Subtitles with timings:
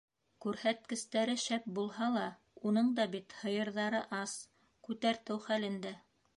[0.43, 2.25] Күрһәткестәре шәп булһа ла
[2.71, 4.37] уның да бит һыйырҙары ас,
[4.89, 5.97] күтәртеү хәлендә.